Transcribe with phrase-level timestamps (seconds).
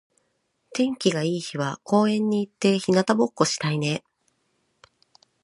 [0.73, 4.03] 天気が良い日は公園に行って日向ぼっこしたいね。